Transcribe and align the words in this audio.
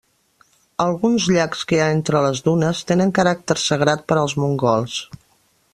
Alguns 0.85 1.27
llacs 1.35 1.61
que 1.71 1.77
hi 1.77 1.81
ha 1.87 1.91
entre 1.97 2.23
les 2.27 2.41
dunes 2.49 2.81
tenen 2.93 3.15
caràcter 3.19 3.61
sagrat 3.67 4.05
per 4.13 4.17
als 4.23 4.37
mongols. 4.45 4.97